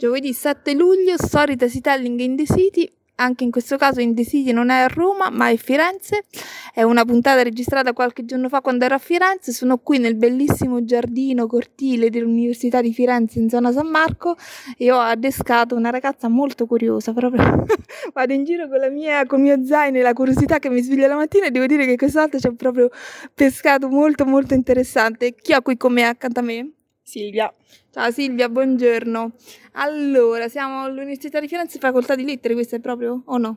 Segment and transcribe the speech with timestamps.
[0.00, 4.50] Giovedì 7 luglio, story telling in the city, anche in questo caso in The City
[4.50, 6.24] non è a Roma ma è a Firenze,
[6.72, 10.82] è una puntata registrata qualche giorno fa quando ero a Firenze, sono qui nel bellissimo
[10.86, 14.36] giardino cortile dell'Università di Firenze in zona San Marco
[14.78, 17.66] e ho adescato una ragazza molto curiosa, proprio
[18.14, 21.08] vado in giro con, mia, con il mio zaino e la curiosità che mi sveglia
[21.08, 22.88] la mattina e devo dire che questa volta c'è proprio
[23.34, 25.34] pescato molto molto interessante.
[25.34, 26.70] Chi ho qui con me accanto a me?
[27.10, 27.52] Silvia.
[27.90, 29.32] Ciao Silvia, buongiorno.
[29.72, 33.56] Allora, siamo all'Università di Firenze, facoltà di lettere, questa è proprio o no?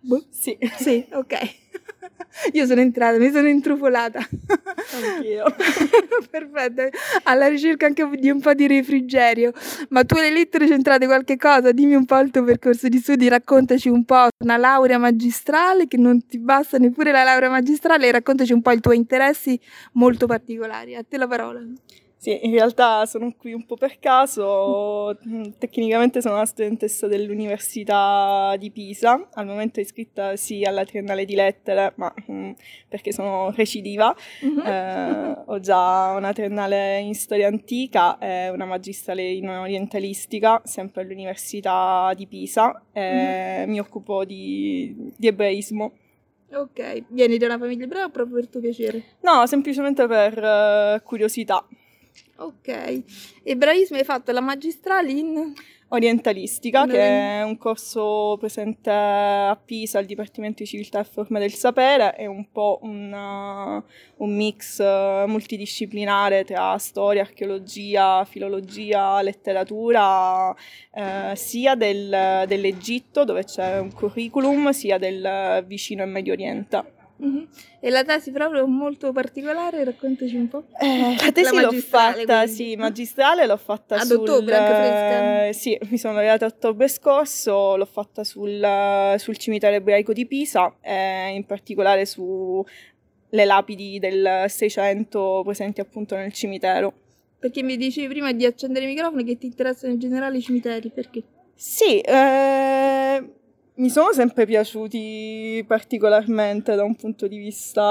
[0.00, 0.22] Boh.
[0.28, 0.58] Sì.
[0.76, 1.32] Sì, ok.
[2.52, 4.18] Io sono entrata, mi sono intrufolata.
[4.18, 5.46] Anch'io.
[6.30, 6.82] Perfetto,
[7.22, 9.52] alla ricerca anche di un po' di refrigerio.
[9.88, 11.72] Ma tu le lettere c'entrate qualche cosa?
[11.72, 15.96] Dimmi un po' il tuo percorso di studi, raccontaci un po' una laurea magistrale che
[15.96, 19.58] non ti basta neppure la laurea magistrale e raccontaci un po' i tuoi interessi
[19.92, 20.96] molto particolari.
[20.96, 21.62] A te la parola.
[22.20, 25.16] Sì, in realtà sono qui un po' per caso,
[25.56, 31.36] tecnicamente sono una studentessa dell'Università di Pisa, al momento è iscritta sì alla Triennale di
[31.36, 32.50] Lettere, ma mh,
[32.88, 34.12] perché sono recidiva,
[34.44, 34.66] mm-hmm.
[34.66, 42.12] eh, ho già una triennale in storia antica e una magistrale in orientalistica, sempre all'Università
[42.16, 43.70] di Pisa, e mm-hmm.
[43.70, 45.92] mi occupo di, di ebraismo.
[46.50, 49.02] Ok, vieni da una famiglia ebrea o proprio per tuo piacere?
[49.20, 51.64] No, semplicemente per uh, curiosità.
[52.36, 53.02] Ok.
[53.42, 55.54] Ebraismo hai fatto la magistrale in
[55.88, 61.52] orientalistica, che è un corso presente a Pisa al Dipartimento di Civiltà e Forme del
[61.52, 63.82] Sapere, è un po' una,
[64.16, 73.78] un mix uh, multidisciplinare tra storia, archeologia, filologia, letteratura, uh, sia del, dell'Egitto, dove c'è
[73.78, 76.97] un curriculum, sia del vicino e Medio Oriente.
[77.24, 77.44] Mm-hmm.
[77.80, 80.64] E la tesi proprio molto particolare, raccontaci un po'.
[80.80, 82.52] Eh, la tesi la l'ho fatta, quindi.
[82.52, 85.46] sì, magistrale l'ho fatta Ad sul, ottobre, anche fresca?
[85.46, 90.26] Eh, sì, mi sono laureata a ottobre scorso, l'ho fatta sul, sul cimitero ebraico di
[90.26, 92.64] Pisa, eh, in particolare sulle
[93.30, 96.92] lapidi del 600 presenti appunto nel cimitero.
[97.40, 100.90] Perché mi dicevi prima di accendere i microfoni che ti interessano in generale i cimiteri,
[100.90, 101.22] perché?
[101.54, 103.24] Sì, eh,
[103.78, 107.82] mi sono sempre piaciuti particolarmente da un punto di vista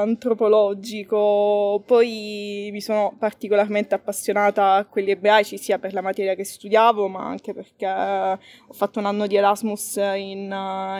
[0.00, 7.08] antropologico, poi mi sono particolarmente appassionata a quelli ebraici sia per la materia che studiavo,
[7.08, 10.50] ma anche perché ho fatto un anno di Erasmus in,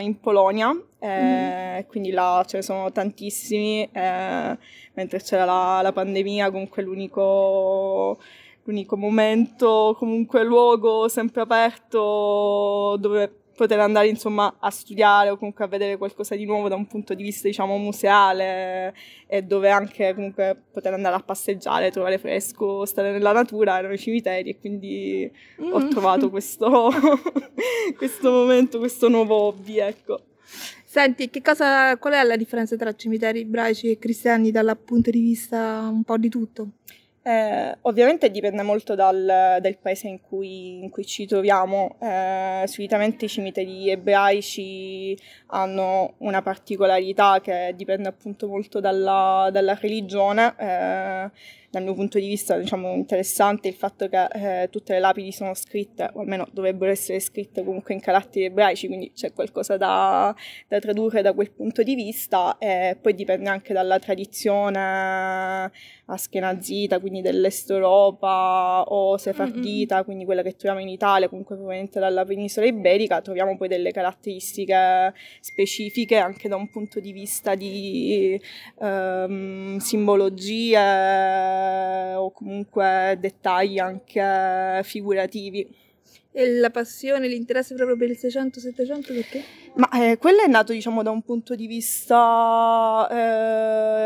[0.00, 1.80] in Polonia, mm.
[1.86, 4.58] quindi là ce ne sono tantissimi, eh,
[4.92, 8.18] mentre c'era la, la pandemia, comunque l'unico
[8.66, 15.68] l'unico momento, comunque luogo sempre aperto dove poter andare insomma a studiare o comunque a
[15.68, 18.94] vedere qualcosa di nuovo da un punto di vista diciamo museale
[19.26, 23.98] e dove anche comunque poter andare a passeggiare, trovare fresco, stare nella natura, erano i
[23.98, 25.30] cimiteri e quindi
[25.62, 25.72] mm.
[25.72, 26.90] ho trovato questo,
[27.96, 30.20] questo momento, questo nuovo hobby, ecco.
[30.84, 35.20] Senti, che cosa, qual è la differenza tra cimiteri ebraici e cristiani dal punto di
[35.20, 36.68] vista un po' di tutto?
[37.26, 41.96] Eh, ovviamente dipende molto dal, dal paese in cui, in cui, ci troviamo.
[41.98, 45.16] Eh, solitamente i cimiteri ebraici
[45.54, 50.54] hanno una particolarità che dipende appunto molto dalla, dalla religione.
[50.58, 51.30] Eh,
[51.74, 55.54] dal mio punto di vista diciamo, interessante il fatto che eh, tutte le lapidi sono
[55.54, 60.34] scritte, o almeno dovrebbero essere scritte comunque in caratteri ebraici, quindi c'è qualcosa da,
[60.68, 65.72] da tradurre da quel punto di vista e poi dipende anche dalla tradizione
[66.06, 70.04] aschenazita, quindi dell'est Europa, o sefardita, mm-hmm.
[70.04, 75.12] quindi quella che troviamo in Italia, comunque proveniente dalla penisola iberica, troviamo poi delle caratteristiche
[75.44, 78.40] specifiche anche da un punto di vista di
[78.76, 80.78] um, simbologie
[82.14, 85.68] o comunque dettagli anche figurativi.
[86.36, 89.44] E la passione, l'interesse proprio per il 600-700 perché?
[89.76, 93.08] Ma eh, quello è nato diciamo da un punto di vista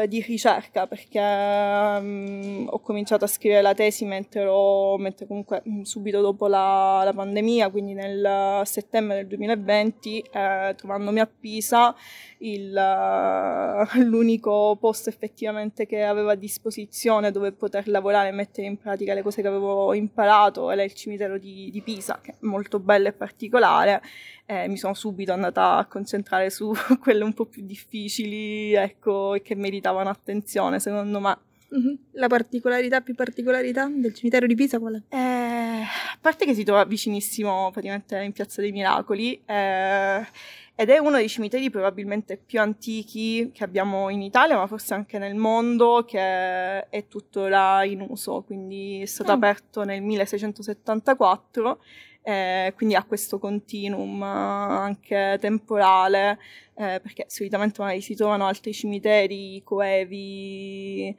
[0.02, 5.62] eh, di ricerca perché um, ho cominciato a scrivere la tesi mentre, ero, mentre comunque
[5.66, 11.94] mm, subito dopo la, la, pandemia, quindi nel settembre del 2020, eh, trovandomi a Pisa,
[12.38, 18.78] il, uh, l'unico posto effettivamente che avevo a disposizione dove poter lavorare e mettere in
[18.78, 22.78] pratica le cose che avevo imparato era il cimitero di, di Pisa, che è molto
[22.80, 24.02] bello e particolare
[24.50, 29.42] eh, mi sono subito andata a concentrare su quelle un po' più difficili, ecco, e
[29.42, 31.38] che meritavano attenzione, secondo me.
[31.76, 31.94] Mm-hmm.
[32.12, 35.14] La particolarità più particolarità del cimitero di Pisa qual è?
[35.14, 40.26] Eh, a parte che si trova vicinissimo praticamente in Piazza dei Miracoli, eh,
[40.74, 45.18] ed è uno dei cimiteri probabilmente più antichi che abbiamo in Italia, ma forse anche
[45.18, 49.34] nel mondo, che è tuttora in uso, quindi è stato oh.
[49.34, 51.82] aperto nel 1674,
[52.22, 56.38] eh, quindi ha questo continuum anche temporale,
[56.76, 61.14] eh, perché solitamente magari si trovano altri cimiteri coevi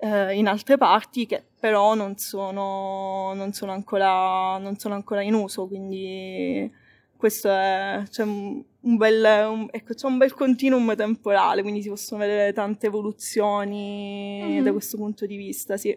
[0.00, 5.34] eh, in altre parti che però non sono, non sono, ancora, non sono ancora in
[5.34, 6.70] uso, quindi
[7.16, 12.20] questo è c'è un, bel, un, ecco, c'è un bel continuum temporale, quindi si possono
[12.20, 14.64] vedere tante evoluzioni mm-hmm.
[14.64, 15.96] da questo punto di vista, sì.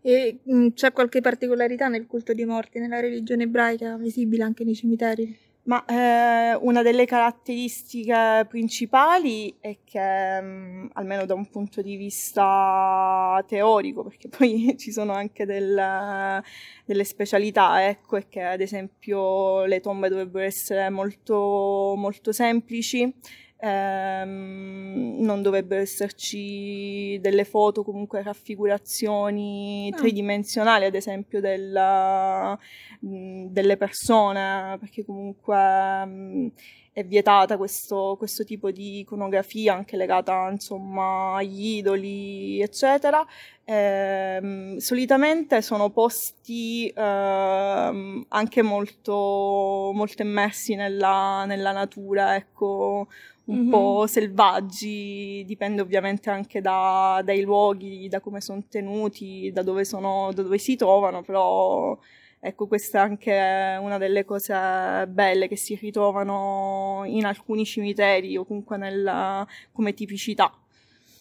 [0.00, 4.64] E mh, mm, c'è qualche particolarità nel culto di morti, nella religione ebraica, visibile anche
[4.64, 5.47] nei cimiteri?
[5.68, 11.96] Ma eh, una delle caratteristiche principali è che, mh, mm, almeno da un punto di
[11.96, 16.42] vista teorico, perché poi ci sono anche del,
[16.86, 23.14] delle specialità, ecco, è che ad esempio le tombe dovrebbero essere molto, molto semplici,
[23.58, 29.96] ehm, non dovrebbero esserci delle foto, comunque raffigurazioni ah.
[29.96, 32.58] tridimensionali, ad esempio della,
[33.00, 36.52] delle persone, perché comunque mh,
[36.98, 43.24] è vietata questo, questo, tipo di iconografia anche legata insomma agli idoli eccetera
[43.64, 53.06] eh, solitamente sono posti eh, anche molto, molto immersi nella, nella natura ecco
[53.48, 53.70] un mm-hmm.
[53.70, 60.30] po' selvaggi, dipende ovviamente anche da, dai luoghi, da come sono tenuti, da dove, sono,
[60.34, 61.98] da dove si trovano, però
[62.40, 68.44] ecco questa è anche una delle cose belle che si ritrovano in alcuni cimiteri o
[68.44, 70.52] comunque nella, come tipicità.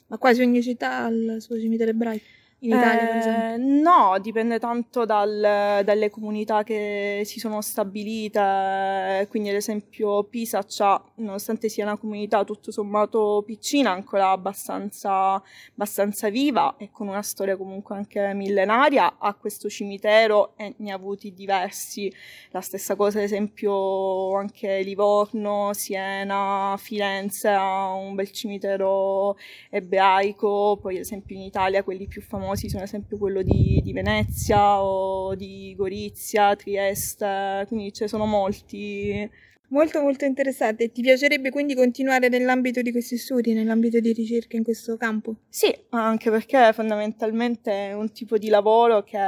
[0.07, 2.25] Ma quasi ogni città ha il suo cimitero ebraico?
[2.59, 3.53] In Italia, per esempio?
[3.53, 9.27] Eh, no, dipende tanto dal, dalle comunità che si sono stabilite.
[9.29, 15.33] Quindi, ad esempio, Pisa ha, nonostante sia una comunità tutto sommato piccina, ancora abbastanza,
[15.73, 20.95] abbastanza viva e con una storia comunque anche millenaria, ha questo cimitero e ne ha
[20.95, 22.11] avuti diversi.
[22.49, 29.37] La stessa cosa, ad esempio, anche Livorno, Siena, Firenze ha un bel cimitero
[29.69, 30.79] ebraico.
[30.81, 33.91] Poi, ad esempio, in Italia quelli più famosi famosi sono ad esempio quello di, di
[33.91, 39.29] Venezia o di Gorizia, Trieste, quindi ce ne sono molti.
[39.69, 40.93] Molto molto interessante.
[40.93, 45.35] Ti piacerebbe quindi continuare nell'ambito di questi studi, nell'ambito di ricerca in questo campo?
[45.49, 49.19] Sì, anche perché fondamentalmente è un tipo di lavoro che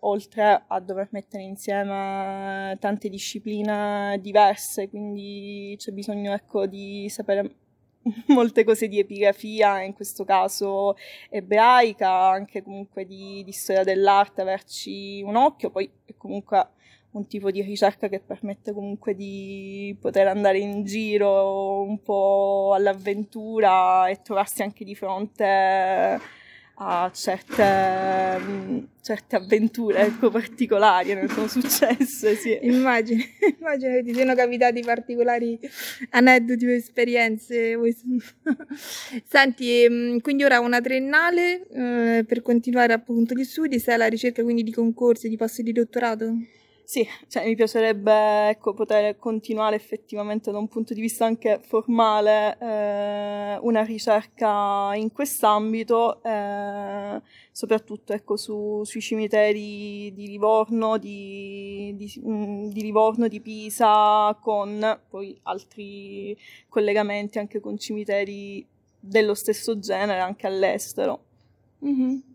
[0.00, 7.58] oltre a dover mettere insieme tante discipline diverse, quindi c'è bisogno ecco, di sapere
[8.28, 10.96] molte cose di epigrafia, in questo caso
[11.30, 16.68] ebraica, anche comunque di, di storia dell'arte, averci un occhio, poi è comunque
[17.12, 24.08] un tipo di ricerca che permette comunque di poter andare in giro un po' all'avventura
[24.08, 26.20] e trovarsi anche di fronte
[26.76, 32.34] a certe, mm, certe avventure ecco, particolari ne sono successe.
[32.34, 32.58] Sì.
[32.62, 33.22] Immagino,
[33.60, 35.58] immagino che ti siano capitati particolari
[36.10, 37.78] aneddoti o esperienze.
[39.24, 44.42] Senti, mm, quindi ora una triennale eh, per continuare appunto gli studi, sei alla ricerca
[44.42, 46.34] quindi di concorsi, di posti di dottorato?
[46.86, 52.58] Sì, cioè, mi piacerebbe ecco, poter continuare effettivamente da un punto di vista anche formale
[52.60, 62.22] eh, una ricerca in quest'ambito, eh, soprattutto ecco, su, sui cimiteri di Livorno, di, di,
[62.22, 66.36] mm, di, Livorno, di Pisa, con poi altri
[66.68, 68.64] collegamenti anche con cimiteri
[69.00, 71.24] dello stesso genere anche all'estero.
[71.82, 72.33] Mm-hmm.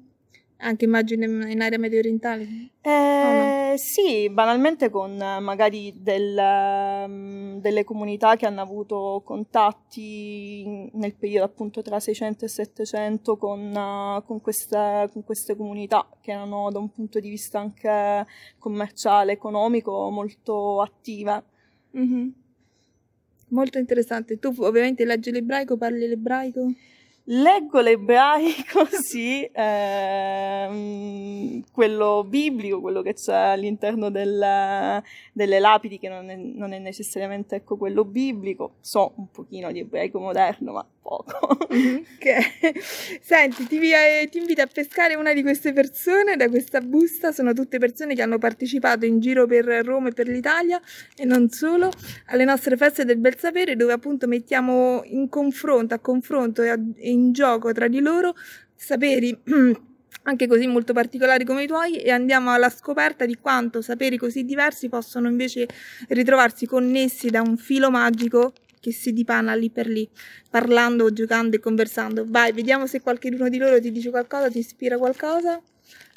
[0.61, 2.47] Anche immagino in area medio orientale?
[2.81, 3.77] Eh, oh no?
[3.77, 11.81] Sì, banalmente con magari del, um, delle comunità che hanno avuto contatti nel periodo appunto
[11.81, 16.91] tra 600 e 700 con, uh, con, queste, con queste comunità che erano da un
[16.91, 18.25] punto di vista anche
[18.57, 21.43] commerciale, economico molto attive.
[21.97, 22.29] Mm-hmm.
[23.49, 24.37] Molto interessante.
[24.39, 26.67] Tu ovviamente leggi l'ebraico, parli l'ebraico?
[27.31, 30.73] Leggo l'ebraico, sì, ehm,
[31.79, 37.55] quello biblico, quello che c'è all'interno del, delle lapidi, che non è, non è necessariamente
[37.55, 38.73] ecco, quello biblico.
[38.81, 41.57] So un pochino di ebraico moderno, ma poco.
[41.73, 41.95] Mm-hmm.
[42.19, 43.21] ok.
[43.21, 43.79] Senti, ti,
[44.29, 47.31] ti, invito a pescare una di queste persone da questa busta.
[47.31, 50.81] Sono tutte persone che hanno partecipato in giro per Roma e per l'Italia
[51.15, 51.89] e non solo
[52.25, 56.77] alle nostre feste del bel sapere, dove appunto mettiamo in confronto, a confronto e, a,
[56.97, 58.35] e in gioco tra di loro
[58.75, 59.37] saperi
[60.23, 64.43] anche così molto particolari come i tuoi e andiamo alla scoperta di quanto saperi così
[64.43, 65.67] diversi possono invece
[66.09, 70.07] ritrovarsi connessi da un filo magico che si dipana lì per lì,
[70.49, 72.23] parlando, giocando e conversando.
[72.27, 75.61] Vai, vediamo se qualcuno di loro ti dice qualcosa, ti ispira qualcosa.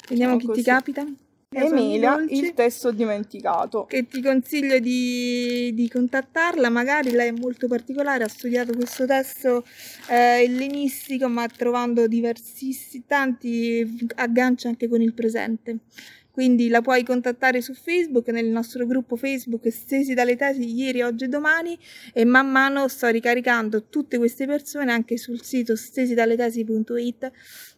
[0.07, 0.61] Vediamo no, chi così.
[0.61, 1.05] ti capita.
[1.53, 3.85] Emilia, il testo dimenticato.
[3.85, 9.63] Che ti consiglio di, di, contattarla, magari lei è molto particolare, ha studiato questo testo
[10.09, 15.79] eh, ellenistico, ma trovando diversissimi, tanti agganci anche con il presente.
[16.33, 21.25] Quindi la puoi contattare su Facebook, nel nostro gruppo Facebook Stesi dalle tesi ieri, oggi
[21.25, 21.77] e domani
[22.11, 27.31] e man mano sto ricaricando tutte queste persone anche sul sito stesidaletesi.it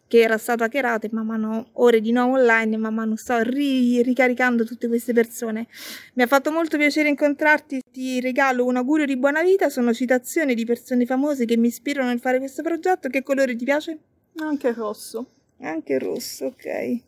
[0.08, 3.42] che era stato hackerato e man mano ore di nuovo online e man mano sto
[3.42, 5.68] ri- ricaricando tutte queste persone.
[6.14, 10.54] Mi ha fatto molto piacere incontrarti, ti regalo un augurio di buona vita, sono citazioni
[10.54, 13.10] di persone famose che mi ispirano nel fare questo progetto.
[13.10, 14.00] Che colore ti piace?
[14.38, 15.30] Anche rosso.
[15.62, 17.00] Anche rosso, ok.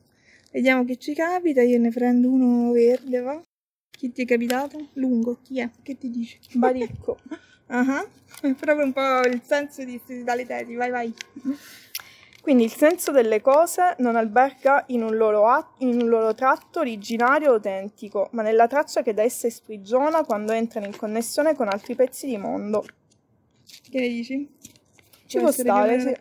[0.51, 3.41] Vediamo che ci capita, io ne prendo uno verde, va?
[3.91, 4.89] Chi ti è capitato?
[4.93, 5.69] Lungo, chi è?
[5.83, 6.39] Che ti dice?
[6.53, 7.19] Baricco.
[7.67, 8.55] uh-huh.
[8.55, 11.13] Proprio un po' il senso di dalle tesi, vai vai.
[12.47, 16.79] Quindi il senso delle cose non alberga in un, loro at- in un loro tratto
[16.79, 21.93] originario autentico, ma nella traccia che da esse sprigiona quando entrano in connessione con altri
[21.95, 22.85] pezzi di mondo.
[23.89, 24.49] Che ne dici?
[25.25, 26.15] Ci può stare, sì.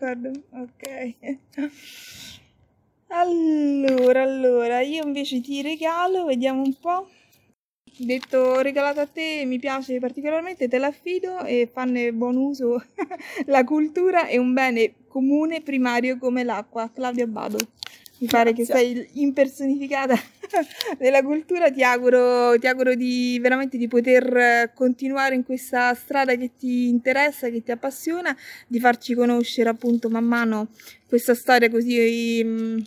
[0.50, 1.36] Ok.
[3.08, 7.08] Allora, allora, io invece ti regalo, vediamo un po'.
[7.98, 12.84] Detto regalato a te, mi piace particolarmente, te l'affido e fanne buon uso.
[13.46, 16.90] la cultura è un bene comune primario come l'acqua.
[16.92, 17.58] Claudia Bado.
[18.18, 20.14] Mi pare che sei impersonificata
[20.98, 26.50] della cultura, ti auguro, ti auguro di veramente di poter continuare in questa strada che
[26.58, 28.36] ti interessa, che ti appassiona,
[28.66, 30.68] di farci conoscere appunto man mano
[31.06, 32.78] questa storia così mm,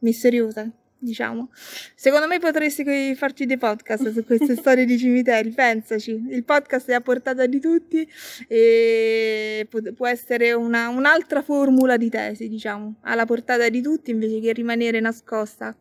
[0.00, 1.50] misteriosa, diciamo.
[1.94, 6.26] Secondo me potresti farci dei podcast su queste storie di cimiteri, pensaci.
[6.30, 8.08] Il podcast è a portata di tutti
[8.46, 14.52] e può essere una, un'altra formula di tesi, diciamo, alla portata di tutti invece che
[14.52, 15.76] rimanere nascosta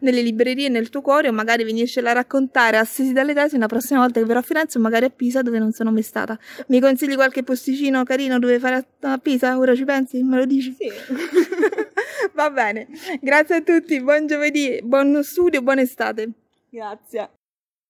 [0.00, 3.66] nelle librerie nel tuo cuore o magari venircela a raccontare a Sesi dalle tesi una
[3.66, 6.38] prossima volta che verrò a Firenze o magari a Pisa dove non sono mai stata.
[6.68, 9.58] Mi consigli qualche posticino carino dove fare a Pisa?
[9.58, 10.22] Ora ci pensi?
[10.22, 10.74] Me lo dici?
[10.78, 10.90] Sì.
[12.32, 12.88] Va bene.
[13.20, 16.30] Grazie a tutti, buon giovedì, buon studio, buona estate.
[16.70, 17.41] Grazie.